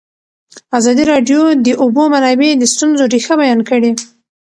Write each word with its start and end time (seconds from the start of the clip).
ازادي 0.77 1.03
راډیو 1.11 1.39
د 1.53 1.57
د 1.65 1.67
اوبو 1.83 2.03
منابع 2.13 2.49
د 2.57 2.63
ستونزو 2.73 3.03
رېښه 3.13 3.35
بیان 3.41 3.59
کړې. 3.69 3.91